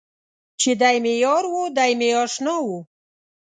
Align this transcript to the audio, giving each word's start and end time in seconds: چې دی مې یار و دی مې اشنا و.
چې 0.61 0.71
دی 0.81 0.95
مې 1.03 1.13
یار 1.23 1.43
و 1.51 1.55
دی 1.77 1.91
مې 1.99 2.09
اشنا 2.21 2.55
و. 2.63 2.67